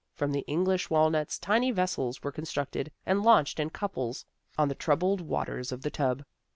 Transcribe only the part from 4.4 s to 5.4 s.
on the troubled